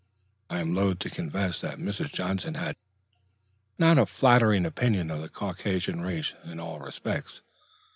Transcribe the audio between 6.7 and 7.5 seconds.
respects.